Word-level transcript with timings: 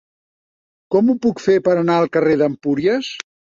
Com 0.95 1.11
ho 1.11 1.17
puc 1.27 1.45
fer 1.45 1.59
per 1.69 1.77
anar 1.83 1.99
al 1.99 2.11
carrer 2.19 2.35
d'Empúries? 2.43 3.15